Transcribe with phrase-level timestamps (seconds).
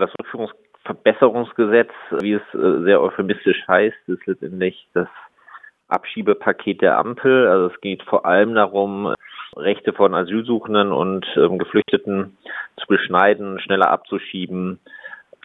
[0.00, 1.90] Das Rückführungsverbesserungsgesetz,
[2.20, 5.08] wie es äh, sehr euphemistisch heißt, ist letztendlich das
[5.88, 7.46] Abschiebepaket der Ampel.
[7.46, 9.14] Also es geht vor allem darum,
[9.56, 12.38] Rechte von Asylsuchenden und ähm, Geflüchteten
[12.76, 14.80] zu beschneiden, schneller abzuschieben.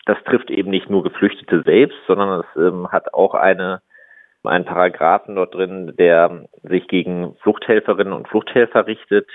[0.05, 3.81] Das trifft eben nicht nur Geflüchtete selbst, sondern es ähm, hat auch eine
[4.43, 9.27] einen Paragraphen dort drin, der sich gegen Fluchthelferinnen und Fluchthelfer richtet.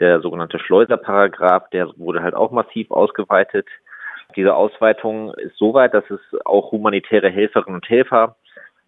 [0.00, 3.68] Der sogenannte Schleuserparagraph, der wurde halt auch massiv ausgeweitet.
[4.36, 8.36] Diese Ausweitung ist so weit, dass es auch humanitäre Helferinnen und Helfer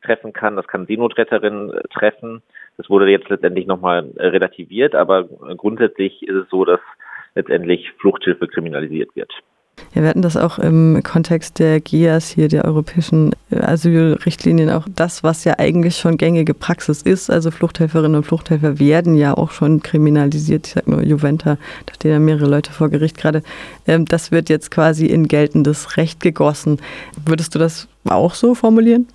[0.02, 0.56] treffen kann.
[0.56, 2.42] Das kann Seenotretterinnen äh, treffen.
[2.76, 6.80] Das wurde jetzt letztendlich nochmal äh, relativiert, aber grundsätzlich ist es so, dass
[7.34, 9.32] letztendlich Fluchthilfe kriminalisiert wird.
[9.92, 15.24] Wir hatten das auch im Kontext der GIAS hier, der europäischen äh, Asylrichtlinien, auch das,
[15.24, 17.30] was ja eigentlich schon gängige Praxis ist.
[17.30, 20.66] Also Fluchthelferinnen und Fluchthelfer werden ja auch schon kriminalisiert.
[20.66, 23.42] Ich sage nur Juventa, da stehen ja mehrere Leute vor Gericht gerade.
[23.86, 26.78] Ähm, das wird jetzt quasi in geltendes Recht gegossen.
[27.26, 29.08] Würdest du das auch so formulieren?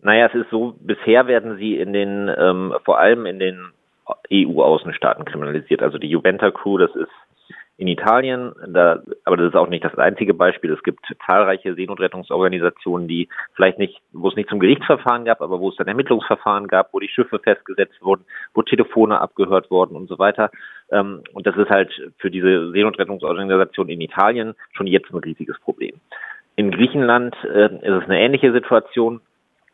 [0.00, 3.66] Naja, es ist so, bisher werden sie in den, ähm, vor allem in den
[4.30, 5.82] EU-Außenstaaten kriminalisiert.
[5.82, 7.08] Also die Juventa Crew, das ist
[7.76, 10.72] in Italien, da, aber das ist auch nicht das einzige Beispiel.
[10.72, 15.70] Es gibt zahlreiche Seenotrettungsorganisationen, die vielleicht nicht, wo es nicht zum Gerichtsverfahren gab, aber wo
[15.70, 20.20] es dann Ermittlungsverfahren gab, wo die Schiffe festgesetzt wurden, wo Telefone abgehört wurden und so
[20.20, 20.50] weiter.
[20.90, 26.00] Ähm, und das ist halt für diese Seenotrettungsorganisation in Italien schon jetzt ein riesiges Problem.
[26.54, 29.20] In Griechenland äh, ist es eine ähnliche Situation.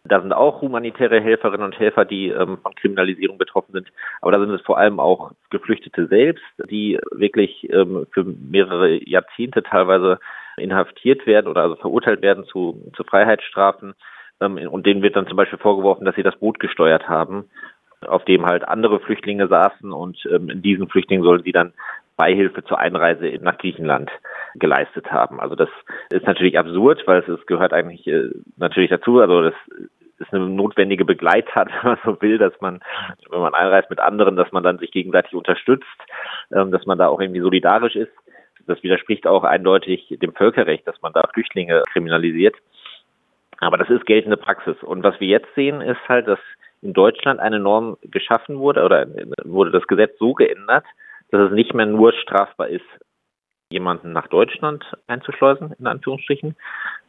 [0.05, 3.89] Da sind auch humanitäre Helferinnen und Helfer, die ähm, von Kriminalisierung betroffen sind.
[4.23, 9.63] Aber da sind es vor allem auch Geflüchtete selbst, die wirklich ähm, für mehrere Jahrzehnte
[9.63, 10.19] teilweise
[10.57, 13.95] inhaftiert werden oder also verurteilt werden zu, zu Freiheitsstrafen.
[14.41, 17.51] Ähm, und denen wird dann zum Beispiel vorgeworfen, dass sie das Boot gesteuert haben,
[18.07, 21.75] auf dem halt andere Flüchtlinge saßen und ähm, diesen Flüchtlingen sollen sie dann
[22.17, 24.11] Beihilfe zur Einreise nach Griechenland
[24.55, 25.41] geleistet haben.
[25.41, 25.69] Also das
[26.11, 29.21] ist natürlich absurd, weil es, es gehört eigentlich äh, natürlich dazu.
[29.21, 29.55] Also das
[30.19, 32.81] ist eine notwendige Begleittat, wenn man so will, dass man,
[33.31, 35.87] wenn man einreist mit anderen, dass man dann sich gegenseitig unterstützt,
[36.53, 38.13] ähm, dass man da auch irgendwie solidarisch ist.
[38.67, 42.55] Das widerspricht auch eindeutig dem Völkerrecht, dass man da Flüchtlinge kriminalisiert.
[43.59, 44.77] Aber das ist geltende Praxis.
[44.83, 46.39] Und was wir jetzt sehen, ist halt, dass
[46.83, 49.07] in Deutschland eine Norm geschaffen wurde oder
[49.45, 50.85] wurde das Gesetz so geändert,
[51.31, 52.87] dass es nicht mehr nur strafbar ist,
[53.71, 56.57] jemanden nach Deutschland einzuschleusen, in Anführungsstrichen,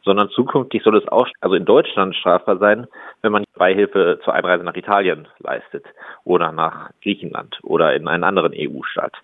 [0.04, 2.86] sondern zukünftig soll es auch, also in Deutschland strafbar sein,
[3.20, 5.84] wenn man Beihilfe zur Einreise nach Italien leistet
[6.24, 9.14] oder nach Griechenland oder in einen anderen EU-Staat.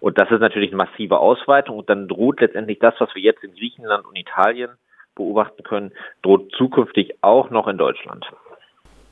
[0.00, 3.42] Und das ist natürlich eine massive Ausweitung und dann droht letztendlich das, was wir jetzt
[3.42, 4.70] in Griechenland und Italien
[5.14, 8.26] beobachten können, droht zukünftig auch noch in Deutschland.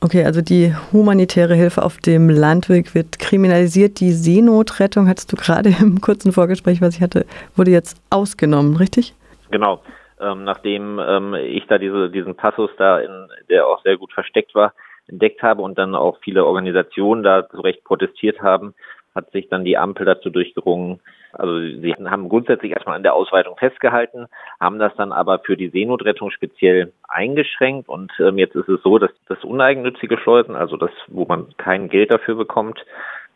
[0.04, 4.00] Okay, also die humanitäre Hilfe auf dem Landweg wird kriminalisiert.
[4.00, 7.24] Die Seenotrettung, hattest du gerade im kurzen Vorgespräch, was ich hatte,
[7.54, 9.14] wurde jetzt ausgenommen, richtig?
[9.52, 9.80] Genau.
[10.20, 14.56] Ähm, nachdem ähm, ich da diese, diesen Passus da, in, der auch sehr gut versteckt
[14.56, 14.74] war,
[15.06, 18.74] entdeckt habe und dann auch viele Organisationen da zu Recht protestiert haben,
[19.14, 21.00] hat sich dann die Ampel dazu durchgerungen,
[21.32, 24.26] also sie haben grundsätzlich erstmal an der Ausweitung festgehalten,
[24.60, 28.98] haben das dann aber für die Seenotrettung speziell eingeschränkt und ähm, jetzt ist es so,
[28.98, 32.84] dass das uneigennützige Schleusen, also das, wo man kein Geld dafür bekommt,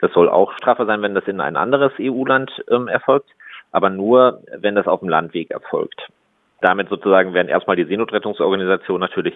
[0.00, 3.30] das soll auch Strafe sein, wenn das in ein anderes EU-Land ähm, erfolgt,
[3.72, 6.08] aber nur, wenn das auf dem Landweg erfolgt.
[6.60, 9.34] Damit sozusagen werden erstmal die Seenotrettungsorganisationen natürlich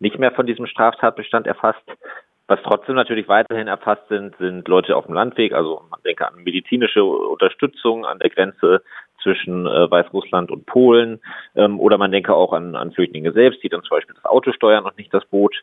[0.00, 1.84] nicht mehr von diesem Straftatbestand erfasst.
[2.48, 6.42] Was trotzdem natürlich weiterhin erfasst sind, sind Leute auf dem Landweg, also man denke an
[6.42, 8.82] medizinische Unterstützung an der Grenze
[9.22, 11.20] zwischen äh, Weißrussland und Polen
[11.54, 14.52] ähm, oder man denke auch an, an Flüchtlinge selbst, die dann zum Beispiel das Auto
[14.52, 15.54] steuern und nicht das Boot.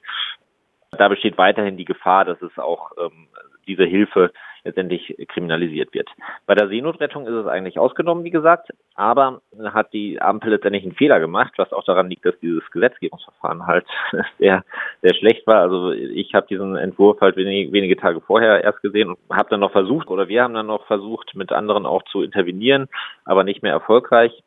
[0.92, 3.28] Da besteht weiterhin die Gefahr, dass es auch ähm,
[3.68, 4.32] diese Hilfe
[4.64, 6.10] letztendlich kriminalisiert wird.
[6.46, 10.96] Bei der Seenotrettung ist es eigentlich ausgenommen, wie gesagt, aber hat die Ampel letztendlich einen
[10.96, 13.86] Fehler gemacht, was auch daran liegt, dass dieses Gesetzgebungsverfahren halt
[14.40, 14.64] sehr,
[15.02, 15.62] sehr schlecht war.
[15.62, 19.62] Also ich habe diesen Entwurf halt wenige, wenige Tage vorher erst gesehen und habe dann
[19.62, 22.88] noch versucht, oder wir haben dann noch versucht, mit anderen auch zu intervenieren,
[23.26, 24.44] aber nicht mehr erfolgreich.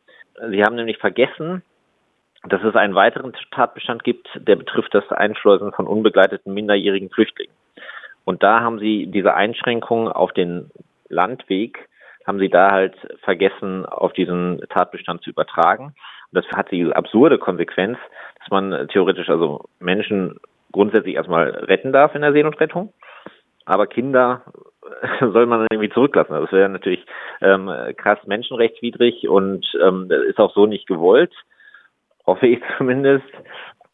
[0.50, 1.62] Sie haben nämlich vergessen,
[2.48, 7.54] dass es einen weiteren Tatbestand gibt, der betrifft das Einschleusen von unbegleiteten minderjährigen Flüchtlingen.
[8.24, 10.71] Und da haben sie diese Einschränkungen auf den
[11.09, 11.89] Landweg,
[12.27, 15.86] haben sie da halt vergessen, auf diesen Tatbestand zu übertragen.
[15.86, 15.95] Und
[16.33, 17.98] das hat die absurde Konsequenz,
[18.39, 20.39] dass man theoretisch also Menschen
[20.72, 22.92] grundsätzlich erstmal retten darf in der Seenotrettung,
[23.65, 24.42] aber Kinder
[25.21, 26.33] soll man irgendwie zurücklassen.
[26.33, 27.04] Das wäre natürlich
[27.41, 31.33] ähm, krass menschenrechtswidrig und ähm, ist auch so nicht gewollt,
[32.27, 33.27] hoffe ich zumindest.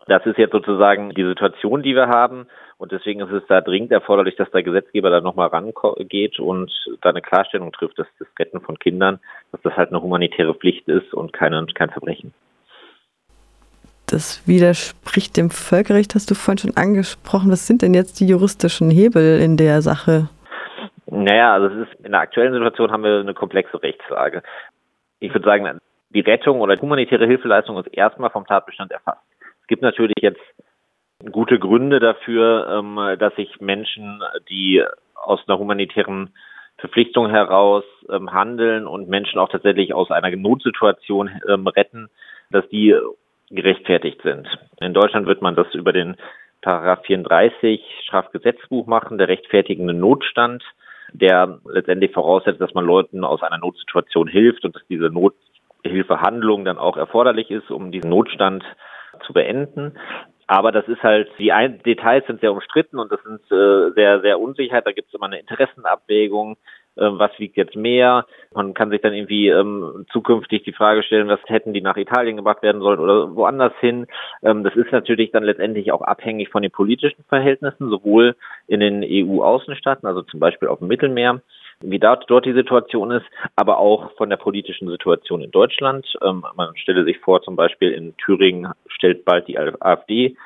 [0.09, 2.47] Das ist jetzt sozusagen die Situation, die wir haben.
[2.79, 6.73] Und deswegen ist es da dringend erforderlich, dass der Gesetzgeber da nochmal rangeht und
[7.03, 9.21] da eine Klarstellung trifft, dass das Retten von Kindern,
[9.53, 12.33] dass das halt eine humanitäre Pflicht ist und keine, kein Verbrechen.
[14.07, 17.51] Das widerspricht dem Völkerrecht, hast du vorhin schon angesprochen.
[17.51, 20.31] Was sind denn jetzt die juristischen Hebel in der Sache?
[21.05, 24.43] Naja, also es ist in der aktuellen Situation haben wir eine komplexe Rechtslage.
[25.21, 29.21] Ich würde sagen, die Rettung oder humanitäre Hilfeleistung ist erstmal vom Tatbestand erfasst.
[29.69, 30.41] Es gibt natürlich jetzt
[31.31, 34.83] gute Gründe dafür, ähm, dass sich Menschen, die
[35.15, 36.31] aus einer humanitären
[36.79, 42.09] Verpflichtung heraus ähm, handeln und Menschen auch tatsächlich aus einer Notsituation ähm, retten,
[42.51, 42.97] dass die
[43.51, 44.49] gerechtfertigt sind.
[44.81, 46.17] In Deutschland wird man das über den
[46.63, 50.65] Paragraph 34 Strafgesetzbuch machen, der rechtfertigende Notstand,
[51.13, 56.79] der letztendlich voraussetzt, dass man Leuten aus einer Notsituation hilft und dass diese Nothilfehandlung dann
[56.79, 58.65] auch erforderlich ist, um diesen Notstand
[59.21, 59.99] zu beenden.
[60.47, 64.21] Aber das ist halt, die Ein Details sind sehr umstritten und das sind äh, sehr,
[64.23, 64.81] sehr unsicher.
[64.81, 66.57] Da gibt es immer eine Interessenabwägung.
[66.99, 68.27] Äh, was wiegt jetzt mehr?
[68.55, 72.37] Man kann sich dann irgendwie ähm, zukünftig die Frage stellen, was hätten die nach Italien
[72.37, 74.07] gebracht werden sollen oder woanders hin.
[74.43, 78.35] Ähm, das ist natürlich dann letztendlich auch abhängig von den politischen Verhältnissen, sowohl
[78.67, 81.43] in den EU-Außenstaaten, also zum Beispiel auf dem Mittelmeer,
[81.81, 83.27] wie dort, dort die Situation ist,
[83.57, 86.07] aber auch von der politischen Situation in Deutschland.
[86.23, 90.37] Ähm, man stelle sich vor, zum Beispiel in Thüringen stellt bald die AfD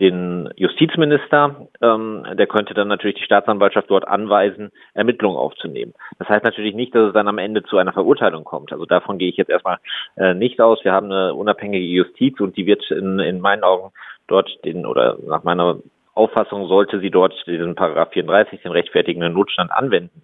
[0.00, 5.92] den Justizminister, ähm, der könnte dann natürlich die Staatsanwaltschaft dort anweisen, Ermittlungen aufzunehmen.
[6.18, 8.72] Das heißt natürlich nicht, dass es dann am Ende zu einer Verurteilung kommt.
[8.72, 9.78] Also davon gehe ich jetzt erstmal
[10.16, 10.82] äh, nicht aus.
[10.84, 13.92] Wir haben eine unabhängige Justiz und die wird in, in meinen Augen
[14.26, 15.78] dort den oder nach meiner
[16.14, 20.22] Auffassung sollte sie dort diesen Paragraph 34, den rechtfertigenden Notstand anwenden.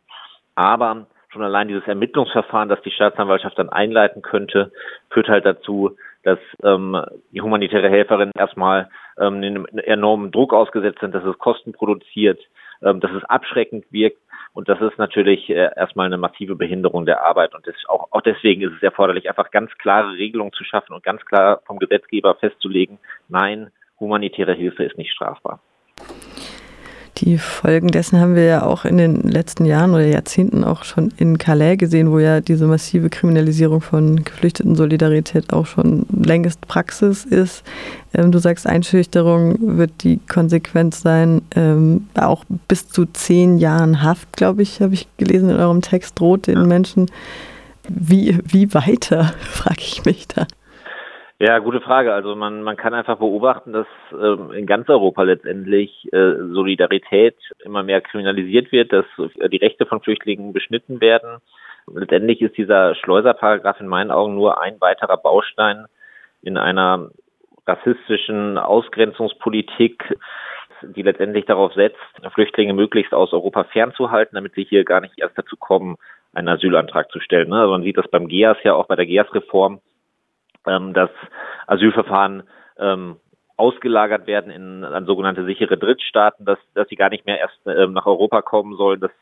[0.56, 4.72] Aber schon allein dieses Ermittlungsverfahren, das die Staatsanwaltschaft dann einleiten könnte,
[5.10, 7.00] führt halt dazu, dass ähm,
[7.30, 8.88] die humanitäre Helferin erstmal
[9.18, 12.40] ähm, einem enormen Druck ausgesetzt sind, dass es Kosten produziert,
[12.82, 14.18] ähm, dass es abschreckend wirkt.
[14.52, 17.54] Und das ist natürlich äh, erstmal eine massive Behinderung der Arbeit.
[17.54, 21.04] Und das, auch, auch deswegen ist es erforderlich, einfach ganz klare Regelungen zu schaffen und
[21.04, 22.98] ganz klar vom Gesetzgeber festzulegen,
[23.28, 23.70] nein,
[24.00, 25.60] humanitäre Hilfe ist nicht strafbar.
[27.18, 31.14] Die Folgen dessen haben wir ja auch in den letzten Jahren oder Jahrzehnten auch schon
[31.16, 37.24] in Calais gesehen, wo ja diese massive Kriminalisierung von geflüchteten Solidarität auch schon längst Praxis
[37.24, 37.62] ist.
[38.12, 41.40] Ähm, du sagst, Einschüchterung wird die Konsequenz sein.
[41.54, 46.20] Ähm, auch bis zu zehn Jahren Haft, glaube ich, habe ich gelesen in eurem Text,
[46.20, 47.06] droht den Menschen.
[47.88, 50.46] Wie, wie weiter, frage ich mich da.
[51.38, 52.14] Ja, gute Frage.
[52.14, 57.82] Also man, man kann einfach beobachten, dass ähm, in ganz Europa letztendlich äh, Solidarität immer
[57.82, 59.04] mehr kriminalisiert wird, dass
[59.50, 61.42] die Rechte von Flüchtlingen beschnitten werden.
[61.92, 65.84] Letztendlich ist dieser Schleuserparagraph in meinen Augen nur ein weiterer Baustein
[66.40, 67.10] in einer
[67.66, 70.16] rassistischen Ausgrenzungspolitik,
[70.82, 71.98] die letztendlich darauf setzt,
[72.32, 75.96] Flüchtlinge möglichst aus Europa fernzuhalten, damit sie hier gar nicht erst dazu kommen,
[76.32, 77.52] einen Asylantrag zu stellen.
[77.52, 79.80] Also man sieht das beim GEAS ja auch bei der GEAS-Reform
[80.66, 81.10] ähm, dass
[81.66, 82.42] Asylverfahren
[82.78, 83.16] ähm,
[83.56, 87.94] ausgelagert werden in an sogenannte sichere Drittstaaten, dass, dass sie gar nicht mehr erst ähm,
[87.94, 89.00] nach Europa kommen sollen.
[89.00, 89.12] Dass,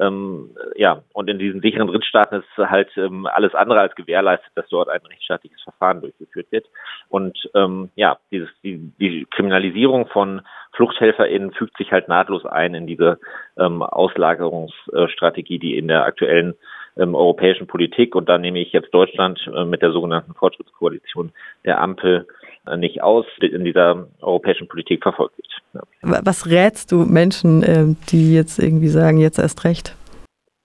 [0.00, 4.68] ähm, ja, und in diesen sicheren Drittstaaten ist halt ähm, alles andere als gewährleistet, dass
[4.68, 6.66] dort ein rechtsstaatliches Verfahren durchgeführt wird.
[7.08, 10.42] Und ähm, ja, dieses, die, die Kriminalisierung von
[10.72, 13.20] FluchthelferInnen fügt sich halt nahtlos ein in diese
[13.56, 16.54] ähm, Auslagerungsstrategie, die in der aktuellen
[16.96, 18.14] ähm, europäischen Politik.
[18.14, 21.32] Und da nehme ich jetzt Deutschland äh, mit der sogenannten Fortschrittskoalition
[21.64, 22.26] der Ampel
[22.66, 25.48] äh, nicht aus, die in dieser europäischen Politik verfolgt wird.
[25.74, 26.20] Ja.
[26.24, 29.96] Was rätst du Menschen, äh, die jetzt irgendwie sagen, jetzt erst recht?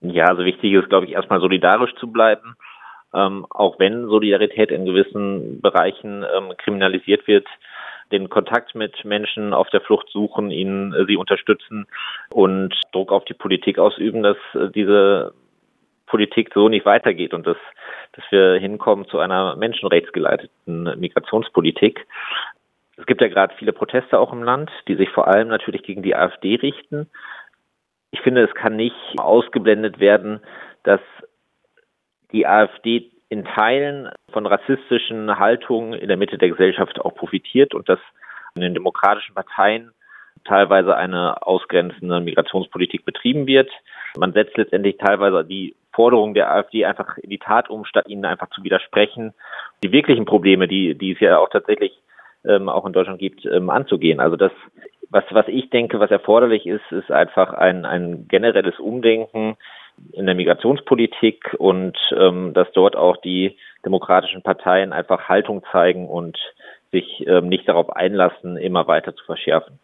[0.02, 2.56] Ja, also wichtig ist, glaube ich, erstmal solidarisch zu bleiben.
[3.14, 7.48] Ähm, auch wenn Solidarität in gewissen Bereichen ähm, kriminalisiert wird,
[8.12, 11.88] den Kontakt mit Menschen auf der Flucht suchen, ihnen äh, sie unterstützen
[12.30, 15.34] und Druck auf die Politik ausüben, dass äh, diese
[16.10, 17.58] Politik so nicht weitergeht und dass,
[18.14, 22.06] dass wir hinkommen zu einer menschenrechtsgeleiteten Migrationspolitik.
[22.98, 26.04] Es gibt ja gerade viele Proteste auch im Land, die sich vor allem natürlich gegen
[26.04, 27.10] die AfD richten.
[28.12, 30.42] Ich finde, es kann nicht ausgeblendet werden,
[30.84, 31.00] dass
[32.32, 37.88] die AfD in Teilen von rassistischen Haltungen in der Mitte der Gesellschaft auch profitiert und
[37.88, 38.00] dass
[38.56, 39.92] in den demokratischen Parteien
[40.46, 43.70] teilweise eine ausgrenzende Migrationspolitik betrieben wird.
[44.18, 48.26] Man setzt letztendlich teilweise die Forderungen der AfD einfach in die Tat um, statt ihnen
[48.26, 49.34] einfach zu widersprechen,
[49.84, 51.94] die wirklichen Probleme, die, die es ja auch tatsächlich
[52.46, 54.20] ähm, auch in Deutschland gibt, ähm, anzugehen.
[54.20, 54.52] Also das,
[55.10, 59.58] was, was ich denke, was erforderlich ist, ist einfach ein, ein generelles Umdenken
[60.14, 66.38] in der Migrationspolitik und ähm, dass dort auch die demokratischen Parteien einfach Haltung zeigen und
[66.92, 69.80] sich ähm, nicht darauf einlassen, immer weiter zu verschärfen.